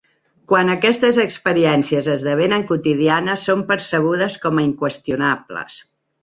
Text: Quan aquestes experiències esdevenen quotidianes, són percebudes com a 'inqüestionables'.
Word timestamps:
Quan 0.51 0.69
aquestes 0.75 1.17
experiències 1.23 2.09
esdevenen 2.13 2.65
quotidianes, 2.71 3.45
són 3.51 3.63
percebudes 3.73 4.39
com 4.47 4.59
a 4.59 4.65
'inqüestionables'. 4.65 5.79